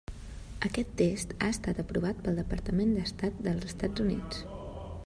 Aquest 0.69 0.95
test 1.01 1.35
ha 1.37 1.49
estat 1.55 1.83
aprovat 1.83 2.25
pel 2.29 2.41
Departament 2.43 2.97
d'Estat 2.97 3.41
dels 3.51 3.71
Estats 3.71 4.07
Units. 4.09 4.43